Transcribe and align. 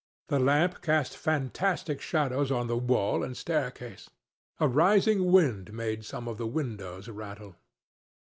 The 0.29 0.39
lamp 0.39 0.81
cast 0.81 1.15
fantastic 1.15 2.01
shadows 2.01 2.49
on 2.51 2.65
the 2.65 2.75
wall 2.75 3.21
and 3.23 3.37
staircase. 3.37 4.09
A 4.59 4.67
rising 4.67 5.31
wind 5.31 5.71
made 5.71 6.05
some 6.05 6.27
of 6.27 6.39
the 6.39 6.47
windows 6.47 7.07
rattle. 7.07 7.55